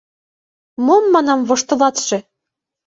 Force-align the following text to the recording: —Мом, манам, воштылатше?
—Мом, 0.85 1.03
манам, 1.13 1.39
воштылатше? 1.47 2.17